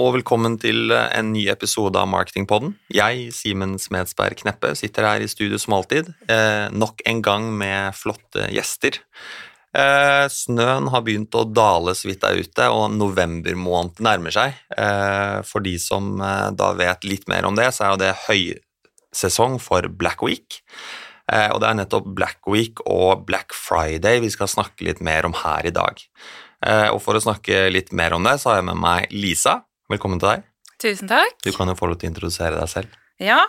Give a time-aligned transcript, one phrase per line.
[0.00, 2.72] Og velkommen til en ny episode av Marketingpodden.
[2.94, 7.92] Jeg, Simen Smedsberg Kneppe, sitter her i studio som alltid, eh, nok en gang med
[7.98, 8.96] flotte gjester.
[9.74, 14.54] Eh, snøen har begynt å dale så vidt der ute, og novembermåned nærmer seg.
[14.74, 18.16] Eh, for de som eh, da vet litt mer om det, så er jo det
[18.24, 20.62] høysesong for Black Week.
[21.30, 25.26] Eh, og det er nettopp Black Week og Black Friday vi skal snakke litt mer
[25.26, 26.00] om her i dag.
[26.64, 29.60] Eh, og for å snakke litt mer om det, så har jeg med meg Lisa.
[29.90, 30.44] Velkommen til deg.
[30.80, 31.40] Tusen takk.
[31.44, 32.98] Du kan jo få lov til å introdusere deg selv.
[33.20, 33.42] Ja,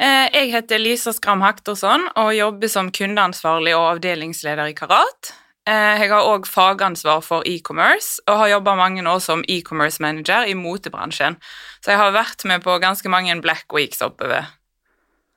[0.00, 5.34] eh, jeg heter Lisa Skram Haktorsson og jobber som kundeansvarlig og avdelingsleder i Karat.
[5.68, 10.46] Eh, Jeg har òg fagansvar for e-commerce og har jobba mange år som e-commerce manager
[10.46, 11.36] i motebransjen.
[11.84, 14.46] Så jeg har vært med på ganske mange Black Weeks oppover.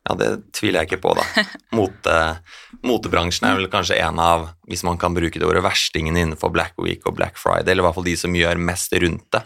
[0.08, 1.44] Ja, det tviler jeg ikke på, da.
[1.78, 2.16] Mote,
[2.82, 6.74] motebransjen er vel kanskje en av, hvis man kan bruke det ordet, verstingene innenfor Black
[6.82, 9.44] Week og Black Friday, eller i hvert fall de som gjør mest rundt det.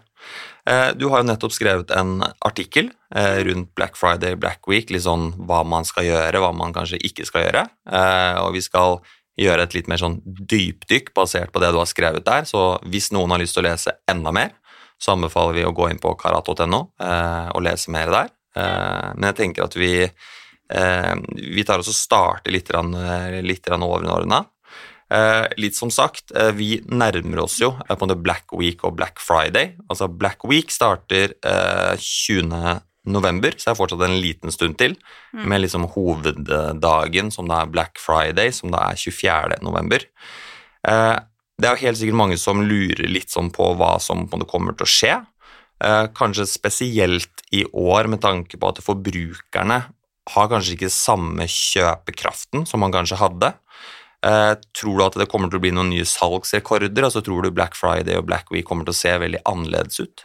[0.70, 5.04] Eh, Du har jo nettopp skrevet en artikkel eh, rundt Black Friday, Black Week, litt
[5.04, 7.66] sånn hva man skal gjøre, hva man kanskje ikke skal gjøre.
[7.92, 9.00] Eh, Og vi skal
[9.40, 13.12] gjøre et litt mer sånn dypdykk basert på det du har skrevet der, så hvis
[13.12, 14.52] noen har lyst til å lese enda mer,
[15.02, 16.80] så anbefaler vi å gå inn på karat.no
[17.56, 18.30] og lese mer der.
[19.18, 20.06] Men jeg tenker at vi,
[20.70, 22.70] vi tar oss og starter litt,
[23.44, 23.68] litt.
[23.68, 24.44] Eh,
[25.62, 29.22] litt som sagt, eh, vi nærmer oss jo eh, på en Black Week og Black
[29.22, 29.76] Friday.
[29.90, 32.82] Altså Black Week starter eh, 20.
[33.14, 34.96] november, så det er fortsatt en liten stund til,
[35.36, 39.60] med liksom hoveddagen som da er Black Friday, som da er 24.
[39.66, 40.06] november.
[40.88, 41.18] Eh,
[41.60, 44.76] det er jo helt sikkert mange som lurer litt sånn på hva som på kommer
[44.78, 45.18] til å skje.
[45.84, 49.84] Eh, kanskje spesielt i år med tanke på at forbrukerne
[50.34, 53.52] har kanskje ikke samme kjøpekraften som man kanskje hadde.
[54.24, 57.04] Eh, tror du at det kommer til å bli noen nye salgsrekorder?
[57.04, 60.24] altså Tror du Black Friday og Black Week kommer til å se veldig annerledes ut?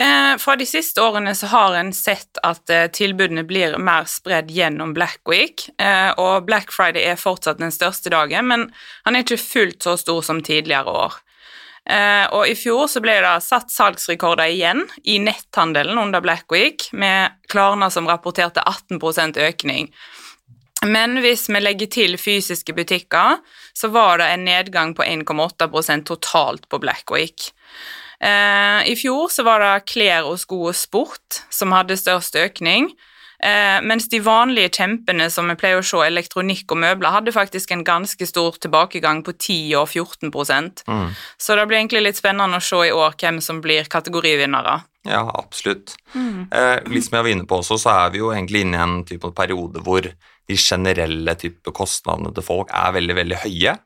[0.00, 4.52] Eh, Fra de siste årene så har en sett at eh, tilbudene blir mer spredd
[4.52, 8.70] gjennom Black Week, eh, og Black Friday er fortsatt den største dagen, men
[9.04, 11.18] han er ikke fullt så stor som tidligere år.
[11.90, 16.88] Eh, og i fjor så ble det satt salgsrekorder igjen i netthandelen under Black Week,
[16.92, 19.92] med Klarna som rapporterte 18% økning.
[20.86, 23.40] Men hvis vi legger til fysiske butikker,
[23.76, 27.50] så var det en nedgang på 1,8% totalt på Black Week.
[28.20, 32.90] Eh, I fjor så var det klær og sko og sport som hadde størst økning,
[33.40, 37.72] eh, mens de vanlige kjempene som vi pleier å se, elektronikk og møbler, hadde faktisk
[37.72, 40.32] en ganske stor tilbakegang på 10 og 14
[40.86, 41.14] Mm.
[41.38, 44.82] Så det blir egentlig litt spennende å se i år hvem som blir kategorivinnere.
[45.04, 45.96] Ja, absolutt.
[46.52, 48.82] Eh, litt som jeg var inne på også, så er vi jo egentlig inne i
[48.82, 50.04] en type periode hvor
[50.50, 53.76] de generelle type kostnadene til folk er veldig, veldig høye.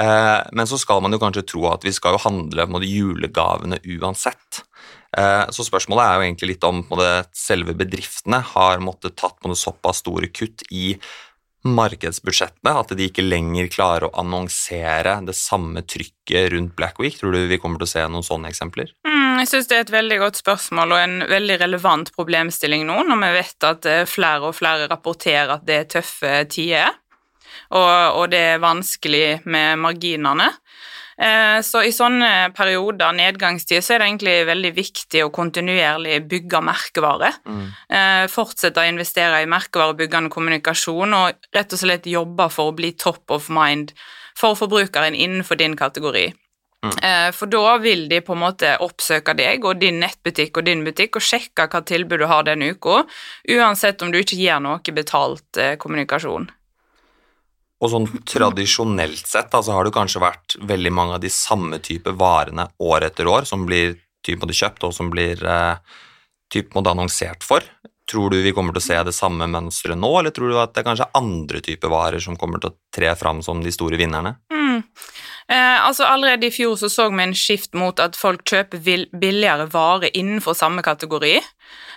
[0.00, 3.80] Eh, men så skal man jo kanskje tro at vi skal jo handle på julegavene
[3.96, 4.62] uansett.
[5.16, 6.82] Eh, så spørsmålet er jo egentlig litt om
[7.36, 10.96] selve bedriftene har måttet tatt såpass store kutt i
[11.68, 17.16] markedsbudsjettene at de ikke lenger klarer å annonsere det samme trykket rundt Black Week.
[17.18, 18.92] Tror du vi kommer til å se noen sånne eksempler?
[19.06, 23.00] Mm, jeg synes det er et veldig godt spørsmål og en veldig relevant problemstilling nå,
[23.08, 26.94] når vi vet at eh, flere og flere rapporterer at det er tøffe tider,
[27.72, 30.50] og, og det er vanskelig med marginene.
[31.16, 36.60] Eh, Så i sånne perioder, nedgangstid, så er det egentlig veldig viktig å kontinuerlig bygge
[36.60, 37.32] merkevare.
[37.48, 38.28] Mm.
[38.28, 43.30] Fortsette å investere i merkevarebyggende kommunikasjon og rett og slett jobbe for å bli top
[43.30, 43.94] of mind
[44.36, 46.32] for forbrukeren innenfor din kategori.
[47.02, 50.84] Eh, For da vil de på en måte oppsøke deg og din nettbutikk og din
[50.86, 53.02] butikk og sjekke hva tilbud du har denne uka,
[53.56, 56.50] uansett om du ikke gir noe betalt eh, kommunikasjon.
[57.76, 61.78] Og sånn tradisjonelt sett da, så har det kanskje vært veldig mange av de samme
[61.84, 65.76] type varene år etter år som blir typ kjøpt og som blir eh,
[66.52, 67.66] typ annonsert for.
[68.10, 70.72] Tror du vi kommer til å se det samme mønsteret nå, eller tror du at
[70.72, 73.98] det er kanskje andre typer varer som kommer til å tre fram som de store
[74.00, 74.36] vinnerne?
[74.52, 74.84] Mm.
[75.46, 78.82] Eh, altså Allerede i fjor så, så vi en skift mot at folk kjøper
[79.14, 81.36] billigere varer innenfor samme kategori.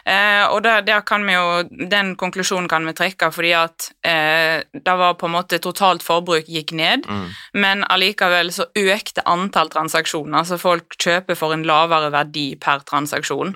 [0.06, 4.62] Eh, og der, der kan vi jo, Den konklusjonen kan vi trekke fordi at eh,
[4.74, 7.08] det var på en måte totalt forbruk gikk ned,
[7.54, 13.54] men allikevel så økte antall transaksjoner, så folk kjøper for en lavere verdi per transaksjon.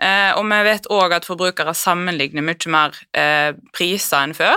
[0.00, 4.56] Eh, og vi vet òg at forbrukere sammenligner mye mer eh, priser enn før.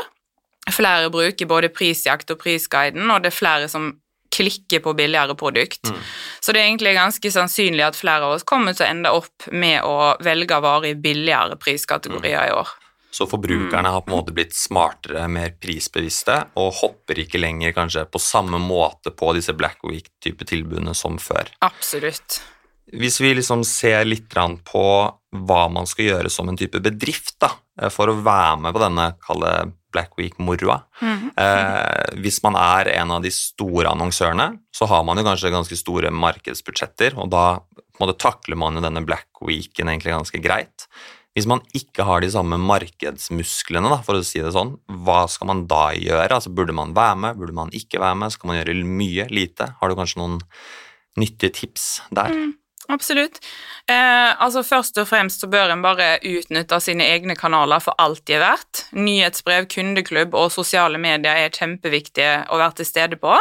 [0.72, 3.92] Flere bruker både prisjakt og prisguiden, og det er flere som
[4.33, 5.85] klikker på billigere produkt.
[6.41, 9.50] Så det er egentlig ganske sannsynlig at flere av oss kommer til å ende opp
[9.51, 12.74] med å velge varer i billigere priskategorier i år.
[13.13, 18.07] Så forbrukerne har på en måte blitt smartere, mer prisbevisste, og hopper ikke lenger kanskje
[18.09, 21.51] på samme måte på disse Black Week-type tilbudene som før.
[21.62, 22.41] Absolutt.
[22.94, 24.33] hvis vi liksom ser litt
[24.65, 24.86] på
[25.33, 27.51] hva man skal gjøre som en type bedrift da,
[27.81, 29.07] eh, for å være med på denne
[29.94, 31.31] Black Week-moroa mm.
[31.40, 35.78] eh, Hvis man er en av de store annonsørene, så har man jo kanskje ganske
[35.80, 37.45] store markedsbudsjetter, og da
[38.01, 40.88] måte, takler man jo denne Black Weeken egentlig ganske greit.
[41.34, 44.75] Hvis man ikke har de samme markedsmusklene, da, for å si det sånn,
[45.06, 46.30] hva skal man da gjøre?
[46.30, 48.34] Altså, burde man være med, burde man ikke være med?
[48.36, 49.72] Skal man gjøre mye, lite?
[49.80, 50.38] Har du kanskje noen
[51.18, 52.34] nyttige tips der?
[52.34, 52.54] Mm.
[52.91, 53.39] Absolutt.
[53.88, 58.25] Eh, altså Først og fremst så bør en bare utnytte sine egne kanaler for alt
[58.27, 58.85] de er verdt.
[58.97, 63.38] Nyhetsbrev, kundeklubb og sosiale medier er kjempeviktige å være til stede på.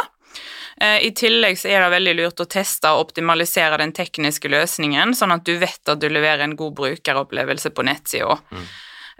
[0.81, 5.13] Eh, I tillegg så er det veldig lurt å teste og optimalisere den tekniske løsningen,
[5.17, 8.39] sånn at du vet at du leverer en god brukeropplevelse på nettsida.
[8.51, 8.65] Mm.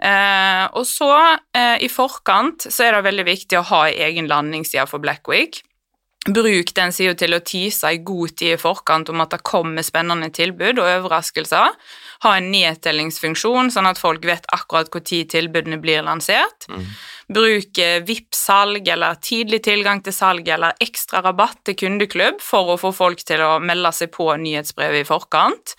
[0.04, 1.12] Eh, og så,
[1.54, 5.62] eh, i forkant, så er det veldig viktig å ha egen landingsside for Black Week.
[6.24, 9.84] Bruk den sida til å tease i god tid i forkant om at det kommer
[9.84, 11.74] spennende tilbud og overraskelser.
[12.24, 16.64] Ha en nedtellingsfunksjon, sånn at folk vet akkurat når tilbudene blir lansert.
[16.72, 16.86] Mm.
[17.34, 22.80] Bruk eh, VIP-salg eller tidlig tilgang til salg eller ekstra rabatt til kundeklubb for å
[22.80, 25.76] få folk til å melde seg på nyhetsbrevet i forkant.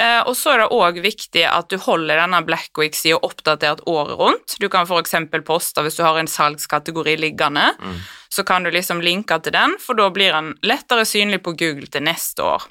[0.00, 4.16] Eh, og så er det òg viktig at du holder denne Black Week-sida oppdatert året
[4.20, 4.56] rundt.
[4.62, 5.16] Du kan f.eks.
[5.44, 7.66] poste hvis du har en salgskategori liggende.
[7.76, 7.98] Mm.
[8.32, 11.90] Så kan du liksom linke til den, for da blir den lettere synlig på Google
[11.92, 12.64] til neste år.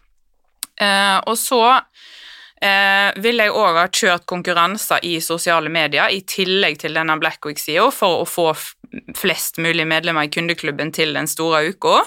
[0.82, 6.80] Eh, og så eh, vil jeg òg ha kjørt konkurranser i sosiale medier i tillegg
[6.82, 8.48] til denne Black Week-sida for å få
[9.20, 12.00] flest mulig medlemmer i kundeklubben til den store uka.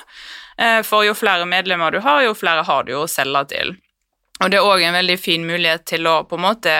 [0.84, 3.72] For jo flere medlemmer du har, jo flere har du å selge til.
[4.43, 6.77] Og det er òg en veldig fin mulighet til å på en måte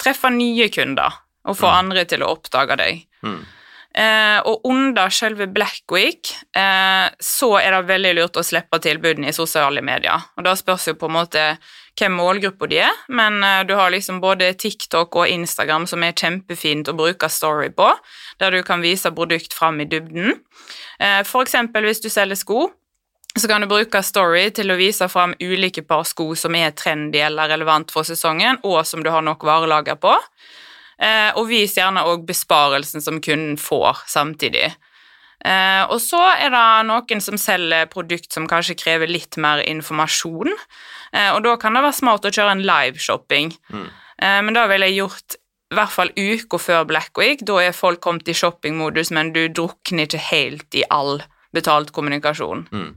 [0.00, 1.78] treffe nye kunder og få mm.
[1.78, 3.02] andre til å oppdage deg.
[3.24, 3.40] Mm.
[3.90, 9.32] Eh, og under selve Black Week eh, så er det veldig lurt å slippe tilbudene
[9.32, 10.28] i sosiale medier.
[10.38, 11.46] Og da spørs jo på en måte
[11.98, 16.14] hvem målgruppa de er, men eh, du har liksom både TikTok og Instagram som er
[16.14, 17.90] kjempefint å bruke story på,
[18.38, 20.38] der du kan vise produkt fram i dybden.
[21.02, 22.68] Eh, for eksempel hvis du selger sko,
[23.38, 27.20] så kan du bruke Story til å vise fram ulike par sko som er trendy
[27.22, 30.16] eller relevant for sesongen, og som du har nok varelager på.
[31.00, 34.72] Eh, og vis gjerne òg besparelsen som kunden får samtidig.
[35.40, 40.50] Eh, og så er det noen som selger produkt som kanskje krever litt mer informasjon,
[41.14, 43.54] eh, og da kan det være smart å kjøre en liveshopping.
[43.72, 43.86] Mm.
[44.20, 45.38] Eh, men da ville jeg gjort
[45.70, 47.44] i hvert fall uka før Black Week.
[47.46, 51.22] Da er folk kommet i shoppingmodus, men du drukner ikke helt i all
[51.54, 52.66] betalt kommunikasjon.
[52.74, 52.90] Mm.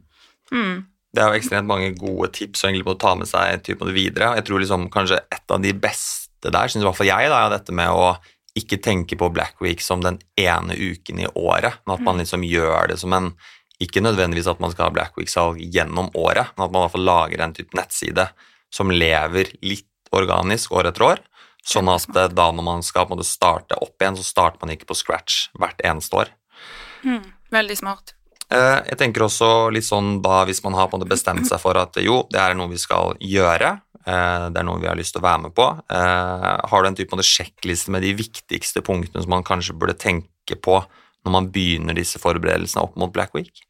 [0.53, 0.83] Mm.
[1.13, 3.95] Det er jo ekstremt mange gode tips egentlig på å ta med seg typ det
[3.95, 4.31] videre.
[4.39, 7.41] Jeg tror liksom kanskje et av de beste der, syns i hvert fall jeg, da,
[7.45, 8.15] er dette med å
[8.57, 12.23] ikke tenke på Black Week som den ene uken i året, men at man mm.
[12.23, 13.33] liksom gjør det som en
[13.81, 16.93] Ikke nødvendigvis at man skal ha Black Week-salg gjennom året, men at man i hvert
[16.93, 18.27] fall lager en type nettside
[18.71, 21.23] som lever litt organisk år etter år.
[21.67, 24.71] Sånn at da når man skal på en måte starte opp igjen, så starter man
[24.75, 26.31] ikke på scratch hvert eneste år.
[27.03, 28.15] Mm, veldig smart.
[28.51, 31.61] Eh, jeg tenker også litt sånn da hvis man har på en måte bestemt seg
[31.61, 33.71] for at jo, det er noe vi skal gjøre,
[34.03, 35.69] eh, det er noe vi har lyst til å være med på.
[35.89, 40.59] Eh, har du en type sjekkliste med de viktigste punktene som man kanskje burde tenke
[40.59, 40.81] på
[41.23, 43.63] når man begynner disse forberedelsene opp mot Black Week?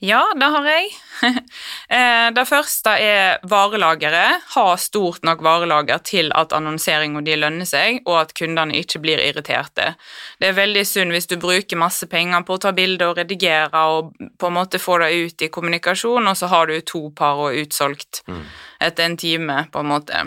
[0.00, 0.90] Ja, det har jeg.
[1.90, 4.44] Eh, det første er varelageret.
[4.54, 9.18] Ha stort nok varelager til at annonseringen de lønner seg, og at kundene ikke blir
[9.18, 9.96] irriterte.
[10.38, 13.82] Det er veldig synd hvis du bruker masse penger på å ta bilder og redigere
[13.90, 17.42] og på en måte få det ut i kommunikasjon, og så har du to par
[17.42, 18.44] og utsolgt mm.
[18.86, 20.22] etter en time, på en måte.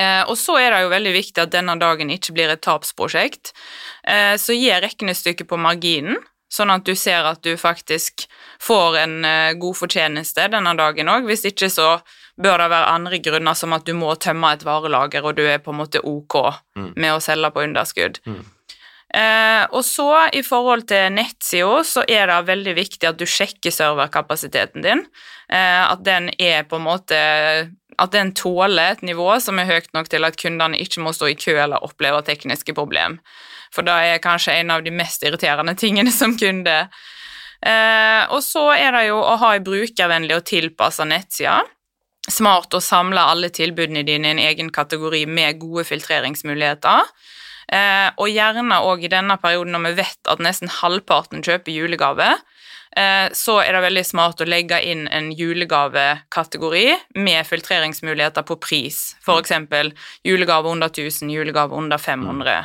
[0.00, 3.54] Eh, og så er det jo veldig viktig at denne dagen ikke blir et tapsprosjekt.
[4.08, 6.18] Eh, så gi regnestykket på marginen,
[6.50, 8.26] sånn at du ser at du faktisk
[8.62, 11.28] får en uh, god fortjeneste denne dagen òg.
[11.30, 11.98] Hvis ikke så
[12.40, 15.60] bør det være andre grunner, som at du må tømme et varelager, og du er
[15.62, 16.38] på en måte ok
[16.78, 16.94] mm.
[16.96, 18.20] med å selge på underskudd.
[18.26, 18.40] Mm.
[19.10, 20.06] Eh, og så
[20.38, 25.02] i forhold til nettsida, så er det veldig viktig at du sjekker serverkapasiteten din.
[25.50, 27.20] Eh, at den er på en måte
[28.00, 31.26] At den tåler et nivå som er høyt nok til at kundene ikke må stå
[31.28, 33.18] i kø eller oppleve tekniske problem
[33.74, 36.76] for det er kanskje en av de mest irriterende tingene som kunde.
[37.60, 41.60] Eh, og så er det jo å ha en brukervennlig og tilpassa nettside.
[42.30, 47.08] Smart å samle alle tilbudene dine i en egen kategori med gode filtreringsmuligheter.
[47.70, 52.32] Eh, og gjerne òg i denne perioden når vi vet at nesten halvparten kjøper julegave,
[52.98, 56.86] eh, så er det veldig smart å legge inn en julegavekategori
[57.22, 59.00] med filtreringsmuligheter på pris.
[59.22, 59.54] F.eks.
[60.26, 62.58] julegave under 1000, julegave under 500.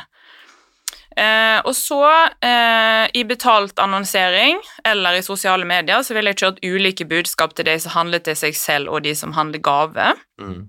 [1.16, 2.02] Eh, og så,
[2.44, 7.64] eh, i betalt annonsering eller i sosiale medier, så vil jeg kjørt ulike budskap til
[7.64, 10.12] de som handler til seg selv, og de som handler gave.
[10.40, 10.68] Mm.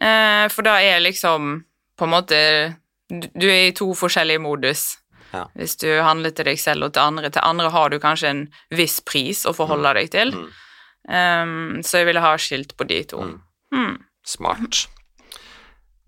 [0.00, 1.64] Eh, for da er liksom
[1.98, 2.76] på en måte
[3.10, 4.98] Du er i to forskjellige modus.
[5.32, 5.48] Ja.
[5.58, 7.30] Hvis du handler til deg selv og til andre.
[7.30, 10.30] Til andre har du kanskje en viss pris å forholde deg til.
[10.30, 10.46] Mm.
[11.10, 13.18] Um, så jeg ville ha skilt på de to.
[13.18, 13.40] Mm.
[13.74, 13.96] Mm.
[14.22, 14.86] Smart.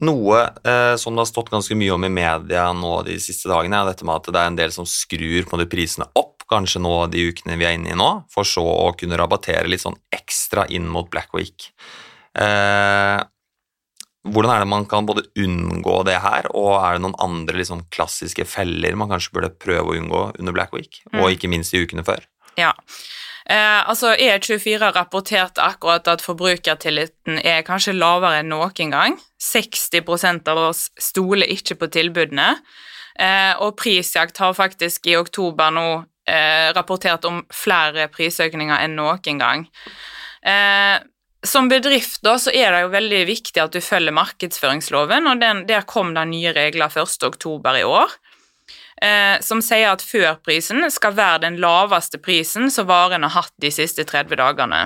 [0.03, 3.79] Noe eh, som det har stått ganske mye om i media nå de siste dagene,
[3.85, 6.83] er dette med at det er en del som skrur på de prisene opp, kanskje
[6.83, 9.97] nå de ukene vi er inne i nå, for så å kunne rabattere litt sånn
[10.13, 11.71] ekstra inn mot Black Week.
[12.35, 13.21] Eh,
[14.23, 17.87] hvordan er det man kan både unngå det her, og er det noen andre liksom,
[17.95, 21.33] klassiske feller man kanskje burde prøve å unngå under Black Week, og Mm.
[21.37, 22.23] ikke minst i ukene før?
[22.59, 22.73] Ja.
[23.51, 29.19] Eh, altså E24 rapporterte akkurat at forbrukertilliten er kanskje lavere enn noen gang.
[29.43, 32.55] 60% av oss stoler ikke på tilbudene.
[33.19, 35.87] Eh, og Prisjakt har faktisk i oktober nå
[36.29, 39.67] eh, rapportert om flere prisøkninger enn noen gang.
[40.43, 40.99] Eh,
[41.43, 45.65] som bedrift da, så er det jo veldig viktig at du følger markedsføringsloven, og den,
[45.67, 47.27] der kom det nye regler 1.
[47.27, 48.15] oktober i år
[49.03, 53.71] eh, som sier at førprisen skal være den laveste prisen som varen har hatt de
[53.75, 54.85] siste 30 dagene.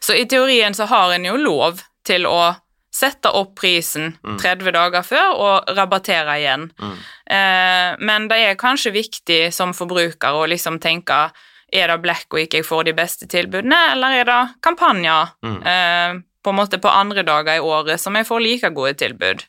[0.00, 2.54] Så i teorien så har en jo lov til å
[2.96, 4.38] sette opp prisen Mm.
[4.40, 6.70] 30 dager før og rabattere igjen.
[6.80, 6.94] Mm.
[7.36, 11.30] Eh, men det er kanskje viktig som forbruker å liksom tenke
[11.72, 15.58] er det Black Week jeg får de beste tilbudene, eller er det kampanjer Mm.
[15.66, 19.44] eh, på en måte på andre dager i året som jeg får like gode tilbud?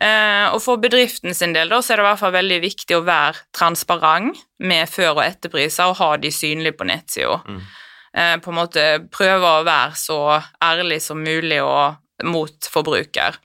[0.00, 2.96] Eh, og for bedriften sin del da, så er det i hvert fall veldig viktig
[2.96, 7.40] å være transparent med før- og etterpriser og ha de synlige på nettsida.
[7.44, 7.60] Mm.
[8.12, 10.20] Eh, på en måte prøve å være så
[10.64, 13.38] ærlig som mulig og mot forbruker.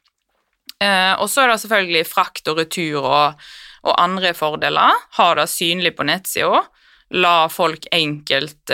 [0.80, 3.48] Eh, og så er det selvfølgelig frakt og retur og,
[3.84, 5.06] og andre fordeler.
[5.20, 6.64] Ha det synlig på nettsida.
[7.18, 8.74] La folk enkelt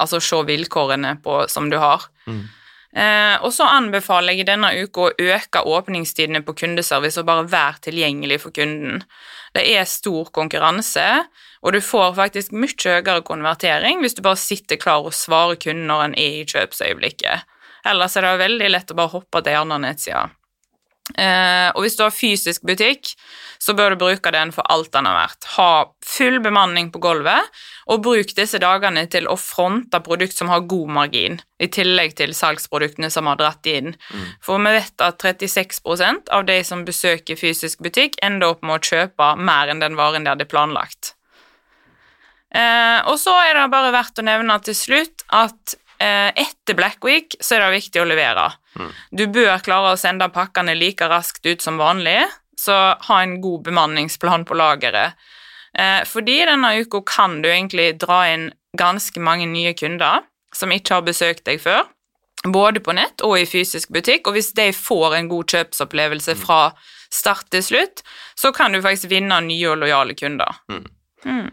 [0.00, 2.08] altså se vilkårene på, som du har.
[2.26, 2.46] Mm.
[2.96, 7.82] Eh, og så anbefaler jeg denne uka å øke åpningstidene på kundeservice og bare være
[7.90, 9.02] tilgjengelig for kunden.
[9.56, 11.04] Det er stor konkurranse,
[11.60, 15.88] og du får faktisk mye høyere konvertering hvis du bare sitter klar og svarer kunden
[15.90, 17.44] når en er i kjøpsøyeblikket.
[17.88, 20.37] Ellers er det veldig lett å bare hoppe til en annen.
[21.16, 23.14] Eh, og hvis du har fysisk butikk,
[23.58, 25.48] så bør du bruke den for alt den har vært.
[25.56, 25.70] Ha
[26.04, 27.48] full bemanning på gulvet,
[27.88, 32.34] og bruk disse dagene til å fronte produkt som har god margin, i tillegg til
[32.36, 33.94] salgsproduktene som har dratt inn.
[34.12, 34.26] Mm.
[34.44, 38.92] For vi vet at 36% av de som besøker fysisk butikk, ender opp med å
[38.92, 41.14] kjøpe mer enn den varen de hadde planlagt.
[42.54, 47.34] Eh, og så er det bare verdt å nevne til slutt at etter Black Week
[47.40, 48.44] så er det viktig å levere.
[48.78, 48.92] Mm.
[49.18, 52.20] Du bør klare å sende pakkene like raskt ut som vanlig,
[52.58, 52.76] så
[53.08, 55.18] ha en god bemanningsplan på lageret.
[55.78, 60.24] Eh, fordi denne uka kan du egentlig dra inn ganske mange nye kunder
[60.54, 61.84] som ikke har besøkt deg før,
[62.46, 66.60] både på nett og i fysisk butikk, og hvis de får en god kjøpsopplevelse fra
[67.14, 68.02] start til slutt,
[68.38, 70.60] så kan du faktisk vinne nye og lojale kunder.
[70.70, 70.84] Mm.
[71.24, 71.48] Mm.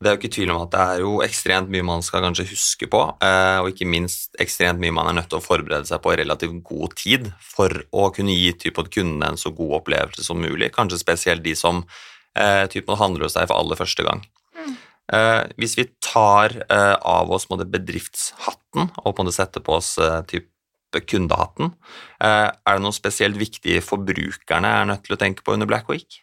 [0.00, 2.48] Det er jo ikke tvil om at det er jo ekstremt mye man skal kanskje
[2.48, 6.00] huske på, eh, og ikke minst ekstremt mye man er nødt til å forberede seg
[6.00, 10.24] på i relativt god tid for å kunne gi typen kundene en så god opplevelse
[10.24, 11.84] som mulig, kanskje spesielt de som
[12.70, 14.20] typen handler hos deg for aller første gang.
[14.54, 14.74] Mm.
[15.10, 19.96] Eh, hvis vi tar eh, av oss bedriftshatten og på en måte setter på oss
[20.30, 21.72] type kundehatten,
[22.22, 25.90] eh, er det noe spesielt viktig forbrukerne er nødt til å tenke på under Black
[25.90, 26.22] Week?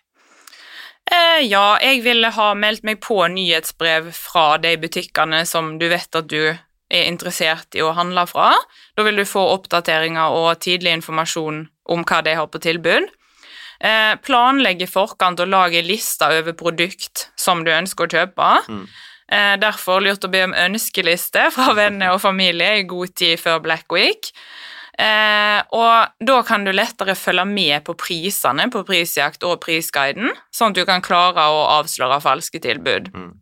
[1.08, 6.20] Eh, ja, jeg ville ha meldt meg på nyhetsbrev fra de butikkene som du vet
[6.20, 8.52] at du er interessert i å handle fra.
[8.96, 13.08] Da vil du få oppdateringer og tidlig informasjon om hva de har på tilbud.
[13.80, 18.54] Eh, planlegge i forkant og lage lista over produkt som du ønsker å kjøpe.
[18.68, 18.88] Mm.
[19.28, 23.62] Eh, derfor lurt å be om ønskeliste fra venner og familie i god tid før
[23.64, 24.32] Black Week.
[24.98, 30.74] Eh, og da kan du lettere følge med på prisene på Prisjakt og Prisguiden, sånn
[30.74, 33.12] at du kan klare å avsløre falske tilbud.
[33.14, 33.36] Mm.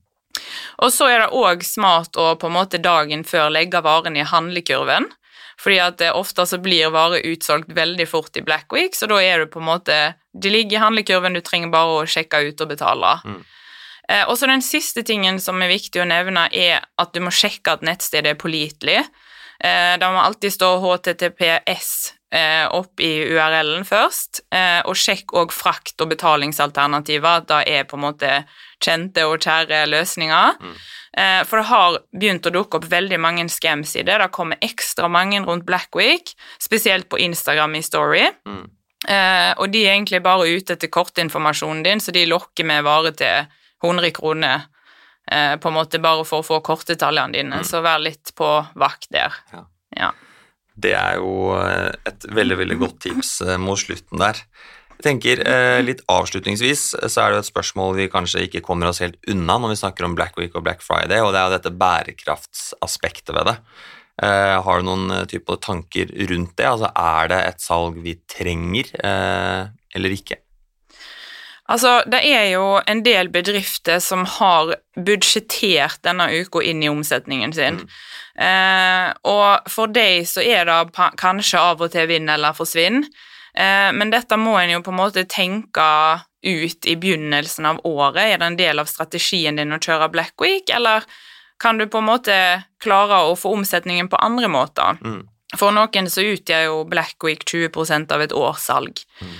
[0.84, 4.28] Og så er det òg smart å på en måte dagen før legge varen i
[4.28, 5.08] handlekurven,
[5.62, 9.40] fordi at ofte så blir varer utsolgt veldig fort i Black Week, så da er
[9.46, 10.00] du på en måte
[10.36, 13.14] De ligger i handlekurven, du trenger bare å sjekke ut og betale.
[13.24, 13.44] Mm.
[14.10, 17.32] Eh, og så den siste tingen som er viktig å nevne, er at du må
[17.32, 19.06] sjekke at nettstedet er pålitelig.
[19.64, 21.92] Eh, da må alltid stå HTTPS
[22.36, 27.88] eh, opp i URL-en først, eh, og sjekk òg frakt- og betalingsalternativer, at det er
[27.88, 28.32] på en måte
[28.84, 30.62] kjente og kjære løsninger.
[30.62, 30.78] Mm.
[31.48, 35.40] For det har begynt å dukke opp veldig mange scams i Det kommer ekstra mange
[35.46, 38.26] rundt Black Week, spesielt på Instagram i Story.
[38.44, 38.66] Mm.
[39.08, 43.16] Eh, og de er egentlig bare ute etter kortinformasjonen din, så de lokker med varer
[43.18, 43.52] til
[43.84, 44.66] 100 kroner.
[45.32, 47.66] Eh, på en måte bare for å få kortdetaljene dine, Mm.
[47.66, 49.34] så vær litt på vakt der.
[49.54, 49.66] Ja.
[49.98, 50.12] Ja.
[50.78, 54.42] Det er jo eh, et veldig, veldig godt tips eh, mot slutten der.
[54.96, 58.88] Jeg tenker eh, Litt avslutningsvis så er det jo et spørsmål vi kanskje ikke kommer
[58.88, 61.50] oss helt unna når vi snakker om Black Week og Black Friday, og det er
[61.50, 63.58] jo dette bærekraftsaspektet ved det.
[64.24, 66.68] Eh, har du noen typer type tanker rundt det?
[66.70, 70.38] Altså, Er det et salg vi trenger eh, eller ikke?
[71.66, 77.56] Altså, det er jo en del bedrifter som har budsjettert denne uka inn i omsetningen
[77.58, 77.80] sin.
[77.82, 77.96] Mm.
[78.46, 83.02] Eh, og for deg så er det kanskje av og til vinn eller forsvinn,
[83.58, 85.90] eh, men dette må en jo på en måte tenke
[86.46, 88.22] ut i begynnelsen av året.
[88.22, 91.08] Er det en del av strategien din å kjøre Black Week, eller
[91.58, 92.38] kan du på en måte
[92.84, 95.02] klare å få omsetningen på andre måter?
[95.02, 95.24] Mm.
[95.56, 99.02] For noen så utgjør jo Black Week 20% av et årssalg.
[99.22, 99.38] Mm.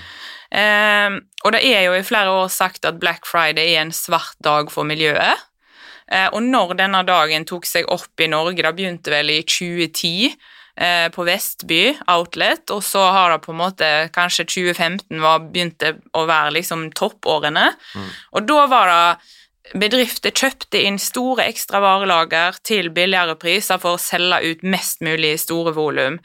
[0.56, 4.38] Eh, og det er jo i flere år sagt at Black Friday er en svart
[4.44, 5.44] dag for miljøet.
[6.06, 10.30] Eh, og når denne dagen tok seg opp i Norge, da begynte vel i 2010
[10.30, 11.82] eh, på Vestby
[12.12, 16.88] Outlet, og så har det på en måte kanskje 2015 var, begynte å være liksom
[16.96, 17.72] toppårene.
[17.94, 18.12] Mm.
[18.38, 19.34] Og da var det
[19.74, 25.32] Bedrifter kjøpte inn store ekstra varelager til billigere priser for å selge ut mest mulig
[25.42, 26.20] store volum,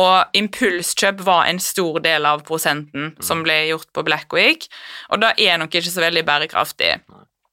[0.00, 4.68] og impulskjøp var en stor del av prosenten som ble gjort på Black Week,
[5.12, 6.94] og det er nok ikke så veldig bærekraftig.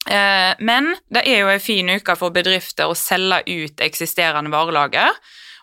[0.08, 5.12] Eh, men det er jo en fin uke for bedrifter å selge ut eksisterende varelager,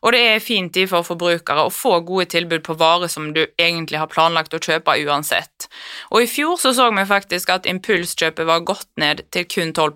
[0.00, 3.42] og det er fin tid for forbrukere å få gode tilbud på varer som du
[3.60, 5.68] egentlig har planlagt å kjøpe uansett.
[6.10, 9.92] Og i fjor så, så vi faktisk at impulskjøpet var gått ned til kun 12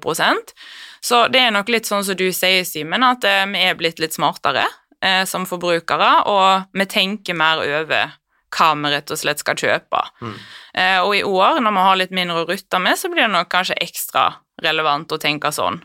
[1.05, 4.01] så det er nok litt sånn som du sier, Simen, at eh, vi er blitt
[4.01, 4.65] litt smartere
[5.05, 8.15] eh, som forbrukere, og vi tenker mer over
[8.55, 10.01] hva vi rett og slett skal kjøpe.
[10.23, 10.39] Mm.
[10.81, 13.35] Eh, og i år, når vi har litt mindre å rutte med, så blir det
[13.35, 14.31] nok kanskje ekstra
[14.65, 15.83] relevant å tenke sånn.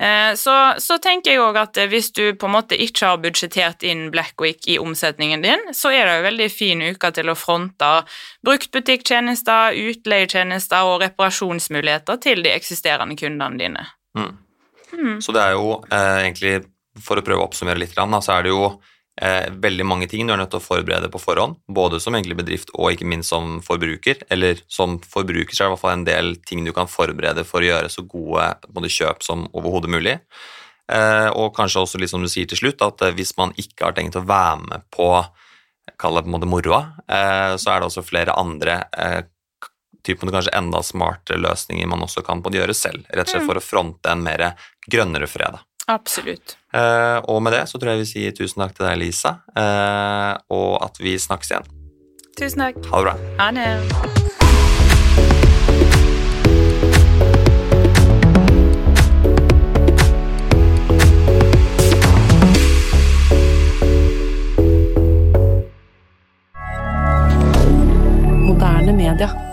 [0.00, 3.22] Eh, så, så, tenker jeg òg at eh, hvis du på en måte ikke har
[3.22, 7.32] budsjettert inn Black Week i omsetningen din, så er det jo veldig fin uke til
[7.32, 7.88] å fronte
[8.46, 13.88] bruktbutikktjenester, utleietjenester og reparasjonsmuligheter til de eksisterende kundene dine.
[14.14, 14.36] Mm.
[14.92, 15.16] Mm.
[15.24, 16.54] Så det er jo eh, egentlig,
[17.02, 18.70] for å prøve å oppsummere litt, så er det jo
[19.22, 22.38] eh, veldig mange ting du er nødt til å forberede på forhånd, både som egentlig
[22.40, 24.22] bedrift og ikke minst som forbruker.
[24.32, 27.44] Eller som forbruker så er det i hvert fall en del ting du kan forberede
[27.48, 30.18] for å gjøre så gode både kjøp som overhodet mulig.
[30.88, 33.90] Eh, og kanskje også litt som du sier til slutt, at eh, hvis man ikke
[33.90, 35.10] har tenkt å være med på
[35.98, 39.20] kall det på en måte moroa, eh, så er det også flere andre eh,
[40.06, 43.50] typen kanskje enda smartere løsninger man også kan gjøre selv, rett og slett mm.
[43.50, 44.44] for å fronte en mer
[44.88, 45.64] grønnere fredag.
[45.88, 46.57] Absolutt.
[46.74, 50.34] Eh, og med det så tror jeg vi sier tusen takk til deg, Lisa, eh,
[50.52, 51.68] og at vi snakkes igjen.
[52.38, 52.76] Tusen takk.
[52.92, 53.16] Ha det bra.
[53.40, 53.68] Ha det.
[68.44, 69.47] Moderne media.